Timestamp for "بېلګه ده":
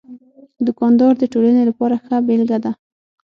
2.27-2.71